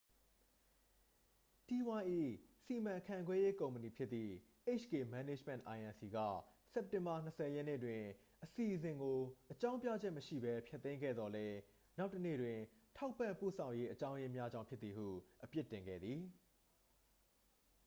[1.67, 2.07] တီးဝိုင်း၏
[2.65, 4.33] စီမံခန့်ခွဲရေးကုမ္ပဏီဖြစ်သည့်
[4.79, 6.15] hk management inc က
[6.73, 8.01] စက်တင်ဘာ 20 ရက်နေ့တွင်
[8.43, 9.17] အစီအစဉ်ကို
[9.51, 11.57] အကြောင်းပြချက်မရှိဘဲ ဖျက်သိမ်းခဲ့သော်လည်း
[11.97, 12.59] နောက်တစ်နေ့တွင်
[12.97, 15.07] ထောက်ပံ့ပို့ဆောင်ရေးအကြောင်းရင်းများကြောင့် ဖြစ်သည်ဟု
[15.43, 16.21] အပြစ်တင်ခဲ့သည်